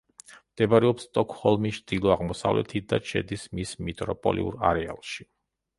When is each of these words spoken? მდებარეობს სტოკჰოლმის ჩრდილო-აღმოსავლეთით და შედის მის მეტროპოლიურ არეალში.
მდებარეობს 0.53 1.05
სტოკჰოლმის 1.07 1.77
ჩრდილო-აღმოსავლეთით 1.81 2.89
და 2.95 3.01
შედის 3.13 3.47
მის 3.61 3.79
მეტროპოლიურ 3.91 4.61
არეალში. 4.73 5.33